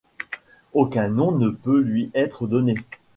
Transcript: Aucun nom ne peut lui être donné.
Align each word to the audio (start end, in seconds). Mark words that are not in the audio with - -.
Aucun 0.73 1.09
nom 1.09 1.31
ne 1.37 1.51
peut 1.51 1.77
lui 1.79 2.09
être 2.15 2.47
donné. 2.47 2.73